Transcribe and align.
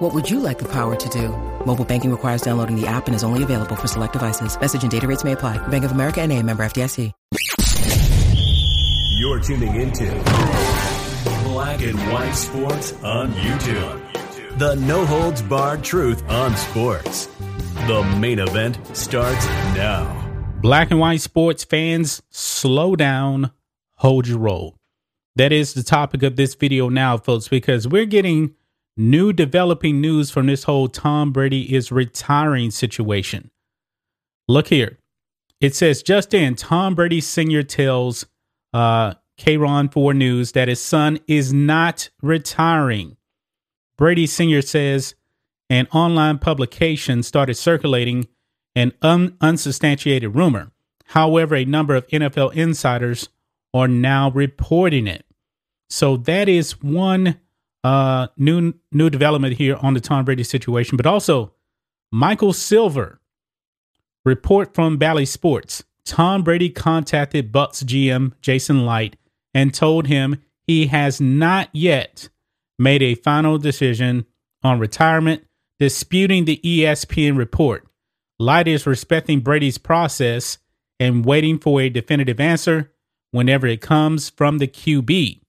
What 0.00 0.14
would 0.14 0.30
you 0.30 0.40
like 0.40 0.58
the 0.58 0.68
power 0.72 0.96
to 0.96 1.08
do? 1.10 1.28
Mobile 1.66 1.84
banking 1.84 2.10
requires 2.10 2.40
downloading 2.40 2.74
the 2.74 2.86
app 2.86 3.06
and 3.06 3.14
is 3.14 3.22
only 3.22 3.42
available 3.42 3.76
for 3.76 3.86
select 3.86 4.14
devices. 4.14 4.58
Message 4.58 4.80
and 4.80 4.90
data 4.90 5.06
rates 5.06 5.24
may 5.24 5.32
apply. 5.32 5.58
Bank 5.68 5.84
of 5.84 5.92
America 5.92 6.22
and 6.22 6.32
a 6.32 6.42
member 6.42 6.62
FDIC. 6.62 7.12
You're 9.18 9.40
tuning 9.40 9.74
into 9.74 10.06
Black 11.44 11.82
and 11.82 11.98
White 12.10 12.32
Sports 12.32 12.94
on 13.02 13.34
YouTube. 13.34 14.58
The 14.58 14.76
no 14.76 15.04
holds 15.04 15.42
barred 15.42 15.84
truth 15.84 16.26
on 16.30 16.56
sports. 16.56 17.26
The 17.86 18.02
main 18.18 18.38
event 18.38 18.78
starts 18.96 19.44
now. 19.76 20.16
Black 20.62 20.90
and 20.90 20.98
white 20.98 21.20
sports 21.20 21.62
fans, 21.64 22.22
slow 22.30 22.96
down, 22.96 23.50
hold 23.96 24.26
your 24.26 24.38
roll. 24.38 24.78
That 25.36 25.52
is 25.52 25.74
the 25.74 25.82
topic 25.82 26.22
of 26.22 26.36
this 26.36 26.54
video 26.54 26.88
now, 26.88 27.18
folks, 27.18 27.48
because 27.48 27.86
we're 27.86 28.06
getting 28.06 28.54
new 28.96 29.32
developing 29.32 30.00
news 30.00 30.30
from 30.30 30.46
this 30.46 30.64
whole 30.64 30.88
Tom 30.88 31.32
Brady 31.32 31.74
is 31.74 31.92
retiring 31.92 32.70
situation. 32.70 33.50
Look 34.48 34.68
here. 34.68 34.98
It 35.60 35.74
says 35.74 36.02
just 36.02 36.32
in, 36.34 36.56
Tom 36.56 36.94
Brady 36.94 37.20
Sr. 37.20 37.62
tells 37.62 38.26
uh, 38.72 39.14
KRON 39.38 39.92
4 39.92 40.14
News 40.14 40.52
that 40.52 40.68
his 40.68 40.80
son 40.80 41.18
is 41.26 41.52
not 41.52 42.10
retiring. 42.22 43.16
Brady 43.96 44.26
Sr. 44.26 44.62
says 44.62 45.14
an 45.68 45.86
online 45.92 46.38
publication 46.38 47.22
started 47.22 47.54
circulating 47.54 48.26
an 48.74 48.92
un- 49.02 49.36
unsubstantiated 49.40 50.34
rumor. 50.34 50.72
However, 51.06 51.56
a 51.56 51.64
number 51.64 51.94
of 51.94 52.06
NFL 52.08 52.54
insiders 52.54 53.28
are 53.74 53.88
now 53.88 54.30
reporting 54.30 55.06
it. 55.06 55.24
So 55.88 56.16
that 56.16 56.48
is 56.48 56.80
one 56.82 57.40
uh, 57.84 58.28
new 58.36 58.74
new 58.92 59.10
development 59.10 59.56
here 59.56 59.76
on 59.76 59.94
the 59.94 60.00
Tom 60.00 60.24
Brady 60.24 60.44
situation, 60.44 60.96
but 60.96 61.06
also 61.06 61.52
Michael 62.12 62.52
Silver 62.52 63.20
report 64.24 64.74
from 64.74 64.98
Bally 64.98 65.24
Sports. 65.24 65.84
Tom 66.04 66.42
Brady 66.42 66.70
contacted 66.70 67.52
Bucs 67.52 67.84
GM 67.84 68.32
Jason 68.40 68.84
Licht 68.84 69.16
and 69.54 69.72
told 69.72 70.06
him 70.06 70.42
he 70.66 70.86
has 70.88 71.20
not 71.20 71.68
yet 71.72 72.28
made 72.78 73.02
a 73.02 73.14
final 73.14 73.58
decision 73.58 74.26
on 74.62 74.78
retirement, 74.78 75.44
disputing 75.78 76.44
the 76.44 76.60
ESPN 76.64 77.36
report. 77.36 77.86
Licht 78.38 78.68
is 78.68 78.86
respecting 78.86 79.40
Brady's 79.40 79.78
process 79.78 80.58
and 80.98 81.24
waiting 81.24 81.58
for 81.58 81.80
a 81.80 81.88
definitive 81.88 82.40
answer 82.40 82.92
whenever 83.30 83.66
it 83.66 83.80
comes 83.80 84.30
from 84.30 84.58
the 84.58 84.68
QB. 84.68 85.39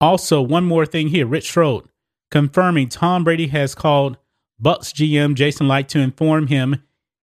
Also, 0.00 0.40
one 0.40 0.64
more 0.64 0.86
thing 0.86 1.08
here 1.08 1.26
Rick 1.26 1.44
Stroud 1.44 1.88
confirming 2.30 2.88
Tom 2.88 3.24
Brady 3.24 3.48
has 3.48 3.74
called 3.74 4.16
Bucs 4.62 4.94
GM 4.94 5.34
Jason 5.34 5.68
Licht 5.68 5.90
to 5.90 6.00
inform 6.00 6.46
him 6.46 6.82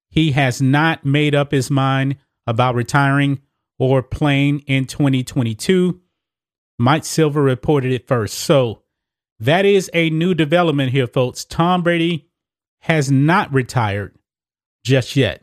he 0.10 0.32
has 0.32 0.62
not 0.62 1.06
made 1.06 1.36
up 1.36 1.52
his 1.52 1.70
mind 1.70 2.18
about 2.46 2.76
retiring 2.76 3.40
or 3.78 4.02
playing 4.02 4.60
in 4.62 4.86
2022. 4.86 6.00
Mike 6.80 7.06
Silver 7.06 7.44
reported 7.44 7.92
it 7.92 8.08
first. 8.08 8.36
So 8.36 8.82
that 9.40 9.66
is 9.66 9.92
a 9.94 10.10
new 10.10 10.34
development 10.34 10.92
here, 10.92 11.08
folks. 11.08 11.46
Tom 11.46 11.84
Brady 11.84 12.30
has 12.80 13.12
not 13.12 13.54
retired 13.54 14.16
just 14.84 15.16
yet. 15.16 15.42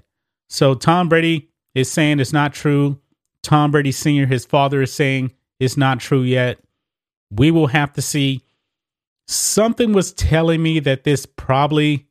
So 0.48 0.74
Tom 0.74 1.08
Brady 1.08 1.50
is 1.74 1.90
saying 1.90 2.18
it's 2.18 2.32
not 2.32 2.54
true. 2.54 3.00
Tom 3.42 3.70
Brady 3.70 3.92
Sr., 3.92 4.26
his 4.26 4.44
father, 4.44 4.82
is 4.82 4.92
saying 4.92 5.32
it's 5.60 5.76
not 5.76 6.00
true 6.00 6.22
yet. 6.22 6.58
We 7.36 7.50
will 7.50 7.68
have 7.68 7.92
to 7.94 8.02
see. 8.02 8.42
Something 9.26 9.92
was 9.92 10.12
telling 10.12 10.62
me 10.62 10.80
that 10.80 11.04
this 11.04 11.24
probably 11.24 12.06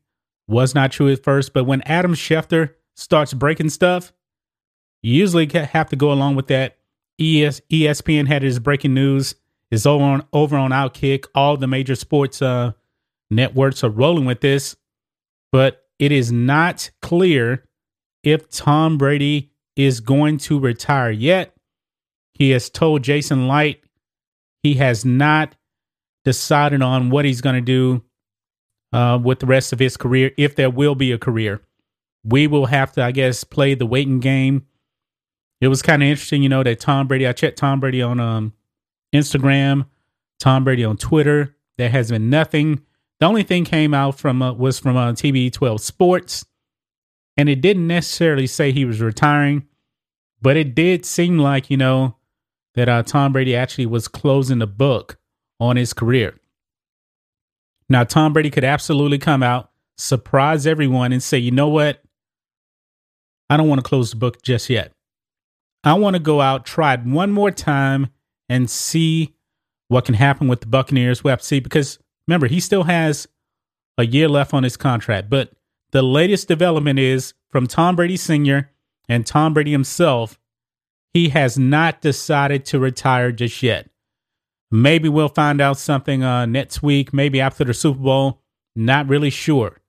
was 0.48 0.74
not 0.74 0.92
true 0.92 1.12
at 1.12 1.24
first, 1.24 1.54
but 1.54 1.66
when 1.66 1.82
Adam 1.84 2.16
Schefter 2.16 2.74
starts 2.96 3.34
breaking 3.34 3.70
stuff, 3.70 4.12
you 5.04 5.14
usually 5.14 5.48
have 5.48 5.90
to 5.90 5.96
go 5.96 6.12
along 6.12 6.36
with 6.36 6.48
that. 6.48 6.78
ES, 7.20 7.62
ESPN 7.72 8.28
had 8.28 8.42
his 8.42 8.60
breaking 8.60 8.94
news. 8.94 9.36
Is 9.70 9.88
over 9.88 10.04
on 10.04 10.28
over 10.32 10.56
on 10.56 10.70
Outkick. 10.70 11.26
All 11.34 11.58
the 11.58 11.66
major 11.66 11.96
sports 11.96 12.44
uh, 12.44 12.74
networks 13.32 13.84
are 13.84 13.90
rolling 13.90 14.26
with 14.26 14.40
this, 14.40 14.76
but 15.52 15.88
it 15.98 16.12
is 16.12 16.32
not 16.32 16.92
clear 17.02 17.66
if 18.24 18.52
Tom 18.52 19.00
Brady 19.00 19.52
is 19.76 20.00
going 20.00 20.38
to 20.40 20.60
retire 20.60 21.10
yet. 21.10 21.56
He 22.34 22.52
has 22.52 22.70
told 22.70 23.04
Jason 23.04 23.48
Licht 23.48 23.84
he 24.64 24.76
has 24.76 25.04
not 25.04 25.56
decided 26.24 26.82
on 26.82 27.10
what 27.10 27.26
he's 27.26 27.42
going 27.42 27.56
to 27.56 27.62
do 27.62 28.02
uh, 28.94 29.20
with 29.22 29.40
the 29.40 29.46
rest 29.46 29.74
of 29.74 29.80
his 29.80 29.98
career, 29.98 30.32
if 30.38 30.56
there 30.56 30.70
will 30.70 30.96
be 30.96 31.12
a 31.12 31.18
career. 31.18 31.62
We 32.24 32.48
will 32.48 32.68
have 32.68 32.94
to, 32.94 33.04
I 33.04 33.12
guess, 33.12 33.44
play 33.44 33.76
the 33.76 33.86
waiting 33.86 34.22
game. 34.22 34.66
It 35.60 35.68
was 35.68 35.82
kind 35.82 36.02
of 36.02 36.10
interesting, 36.10 36.42
you 36.42 36.50
know, 36.50 36.64
that 36.64 36.80
Tom 36.80 37.08
Brady, 37.08 37.28
I 37.28 37.34
checked 37.34 37.58
Tom 37.58 37.82
Brady 37.82 38.02
on 38.02 38.20
um, 38.20 38.54
Instagram, 39.14 39.88
Tom 40.40 40.64
Brady 40.64 40.86
on 40.86 40.96
Twitter. 40.98 41.56
There 41.78 41.90
has 41.90 42.12
been 42.12 42.30
nothing. 42.30 42.82
The 43.20 43.26
only 43.26 43.44
thing 43.44 43.66
came 43.66 43.94
out 43.94 44.18
from 44.18 44.42
uh, 44.42 44.54
was 44.54 44.80
from 44.80 44.96
uh, 44.96 45.14
TB12 45.14 45.80
Sports, 45.80 46.46
and 47.38 47.50
it 47.50 47.62
didn't 47.62 47.88
necessarily 47.88 48.48
say 48.48 48.72
he 48.72 48.86
was 48.86 49.02
retiring, 49.02 49.68
but 50.42 50.58
it 50.58 50.76
did 50.76 51.06
seem 51.06 51.40
like 51.40 51.70
you 51.70 51.78
know 51.78 52.18
that 52.76 52.90
uh, 52.90 53.04
Tom 53.04 53.34
Brady 53.34 53.56
actually 53.56 53.86
was 53.86 54.08
closing 54.08 54.60
the 54.60 54.68
book 54.68 55.18
on 55.60 55.76
his 55.76 55.94
career. 55.94 56.36
Now, 57.90 58.04
Tom 58.04 58.34
Brady 58.34 58.50
could 58.50 58.64
absolutely 58.64 59.20
come 59.20 59.44
out, 59.44 59.72
surprise 59.98 60.66
everyone, 60.66 61.12
and 61.12 61.22
say, 61.22 61.38
you 61.38 61.52
know 61.52 61.70
what? 61.70 62.02
I 63.50 63.58
don't 63.58 63.70
want 63.70 63.80
to 63.80 63.88
close 63.88 64.10
the 64.10 64.18
book 64.18 64.42
just 64.42 64.70
yet. 64.70 64.92
I 65.84 65.94
want 65.96 66.16
to 66.16 66.20
go 66.20 66.42
out, 66.42 66.66
try 66.66 66.94
it 66.94 67.04
one 67.04 67.32
more 67.32 67.52
time, 67.52 68.10
and 68.50 68.70
see 68.70 69.36
what 69.90 70.06
can 70.06 70.16
happen 70.16 70.48
with 70.48 70.62
the 70.62 70.68
Buccaneers. 70.68 71.24
We 71.24 71.30
have 71.30 71.42
to 71.42 71.46
see 71.46 71.60
because 71.60 72.00
remember, 72.28 72.48
he 72.48 72.60
still 72.60 72.84
has 72.84 73.28
a 73.98 74.06
year 74.06 74.28
left 74.28 74.54
on 74.54 74.64
his 74.64 74.78
contract. 74.78 75.30
But 75.30 75.52
the 75.92 76.02
latest 76.02 76.48
development 76.48 77.00
is 77.00 77.34
from 77.50 77.68
Tom 77.68 77.96
Brady 77.96 78.18
Sr. 78.18 78.72
and 79.08 79.26
Tom 79.26 79.54
Brady 79.54 79.72
himself, 79.72 80.40
he 81.14 81.30
has 81.30 81.58
not 81.58 82.02
decided 82.02 82.66
to 82.66 82.80
retire 82.80 83.32
just 83.32 83.62
yet. 83.62 83.90
Maybe 84.72 85.08
we'll 85.08 85.30
find 85.30 85.62
out 85.62 85.78
something 85.78 86.24
uh, 86.24 86.48
next 86.48 86.82
week, 86.82 87.14
maybe 87.14 87.40
after 87.40 87.64
the 87.64 87.74
Super 87.74 88.00
Bowl. 88.00 88.42
Not 88.76 89.08
really 89.08 89.30
sure. 89.30 89.80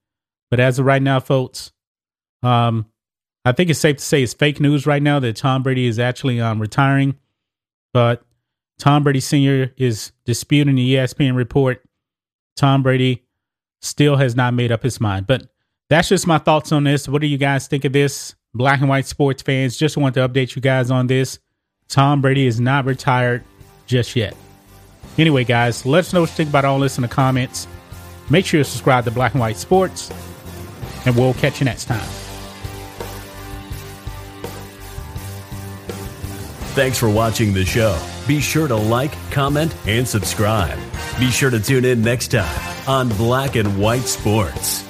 But 0.51 0.61
as 0.61 0.79
of 0.79 0.85
right 0.85 1.01
now, 1.01 1.21
folks, 1.21 1.73
um, 2.43 2.87
I 3.47 3.53
think 3.53 3.71
it's 3.71 3.81
safe 3.81 3.97
to 3.97 4.05
say 4.05 4.23
it's 4.23 4.35
fake 4.35 4.61
news 4.61 4.87
right 4.87 5.03
now 5.03 5.19
that 5.21 5.37
Tom 5.37 5.63
Brady 5.63 5.87
is 5.87 5.99
actually 5.99 6.41
um, 6.41 6.61
retiring. 6.61 7.17
But 7.95 8.23
Tom 8.79 9.03
Brady 9.03 9.21
Sr. 9.21 9.73
is 9.79 10.13
disputing 10.27 10.75
the 10.75 10.95
ESPN 10.97 11.35
report. 11.35 11.83
Tom 12.57 12.83
Brady 12.83 13.25
still 13.81 14.17
has 14.17 14.37
not 14.37 14.55
made 14.55 14.73
up 14.73 14.83
his 14.83 15.01
mind. 15.01 15.27
But 15.27 15.47
that's 15.89 16.09
just 16.09 16.27
my 16.27 16.39
thoughts 16.39 16.73
on 16.73 16.85
this. 16.85 17.09
What 17.09 17.21
do 17.23 17.27
you 17.27 17.39
guys 17.39 17.67
think 17.69 17.85
of 17.85 17.93
this? 17.93 18.35
Black 18.55 18.81
and 18.81 18.89
white 18.89 19.07
sports 19.07 19.43
fans, 19.43 19.77
just 19.77 19.97
want 19.97 20.15
to 20.15 20.29
update 20.29 20.55
you 20.55 20.63
guys 20.63 20.91
on 20.91 21.09
this. 21.09 21.39
Tom 21.89 22.21
Brady 22.21 22.47
is 22.47 22.61
not 22.61 22.85
retired 22.85 23.45
just 23.87 24.15
yet. 24.15 24.37
Anyway, 25.19 25.45
guys, 25.45 25.85
let 25.85 26.01
us 26.01 26.13
know 26.13 26.21
what 26.21 26.31
you 26.31 26.37
think 26.37 26.51
about 26.51 26.65
all 26.65 26.79
this 26.79 26.97
in 26.97 27.03
the 27.03 27.09
comments. 27.09 27.67
Make 28.31 28.47
sure 28.47 28.59
you 28.59 28.65
subscribe 28.65 29.05
to 29.05 29.11
Black 29.11 29.33
and 29.33 29.41
White 29.41 29.57
Sports, 29.57 30.11
and 31.05 31.17
we'll 31.17 31.35
catch 31.35 31.61
you 31.61 31.65
next 31.65 31.87
time. 31.87 32.09
Thanks 36.75 36.99
for 36.99 37.09
watching 37.09 37.53
the 37.53 37.65
show. 37.65 38.01
Be 38.27 38.41
sure 38.41 38.67
to 38.67 38.75
like, 38.75 39.13
comment, 39.31 39.75
and 39.87 40.09
subscribe. 40.09 40.79
Be 41.19 41.31
sure 41.31 41.51
to 41.51 41.61
tune 41.61 41.85
in 41.85 42.03
next 42.03 42.29
time 42.29 42.89
on 42.89 43.09
Black 43.11 43.55
and 43.57 43.79
White 43.79 44.03
Sports. 44.03 44.84